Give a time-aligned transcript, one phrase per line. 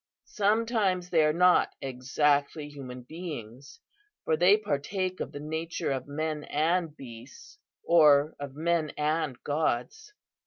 [0.25, 3.79] Sometimes they are not exactly human beings,
[4.25, 10.11] for they partake of the nature of men and beasts, or of men and gods.